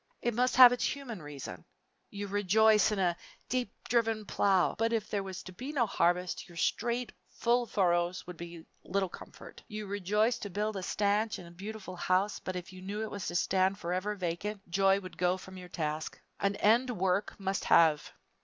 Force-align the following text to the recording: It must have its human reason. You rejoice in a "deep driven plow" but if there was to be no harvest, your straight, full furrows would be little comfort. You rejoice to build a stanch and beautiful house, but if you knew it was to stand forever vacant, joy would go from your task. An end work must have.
It 0.23 0.33
must 0.33 0.55
have 0.55 0.73
its 0.73 0.83
human 0.95 1.21
reason. 1.21 1.63
You 2.09 2.25
rejoice 2.25 2.91
in 2.91 2.97
a 2.97 3.15
"deep 3.49 3.71
driven 3.87 4.25
plow" 4.25 4.73
but 4.75 4.91
if 4.93 5.07
there 5.11 5.21
was 5.21 5.43
to 5.43 5.51
be 5.53 5.71
no 5.71 5.85
harvest, 5.85 6.49
your 6.49 6.55
straight, 6.57 7.11
full 7.29 7.67
furrows 7.67 8.25
would 8.25 8.35
be 8.35 8.65
little 8.83 9.09
comfort. 9.09 9.61
You 9.67 9.85
rejoice 9.85 10.39
to 10.39 10.49
build 10.49 10.75
a 10.75 10.81
stanch 10.81 11.37
and 11.37 11.55
beautiful 11.55 11.95
house, 11.97 12.39
but 12.39 12.55
if 12.55 12.73
you 12.73 12.81
knew 12.81 13.03
it 13.03 13.11
was 13.11 13.27
to 13.27 13.35
stand 13.35 13.77
forever 13.77 14.15
vacant, 14.15 14.67
joy 14.71 14.99
would 14.99 15.19
go 15.19 15.37
from 15.37 15.55
your 15.55 15.69
task. 15.69 16.19
An 16.39 16.55
end 16.55 16.89
work 16.97 17.39
must 17.39 17.65
have. 17.65 18.11